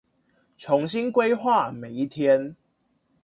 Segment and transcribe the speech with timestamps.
[0.57, 2.55] 重新規劃每一天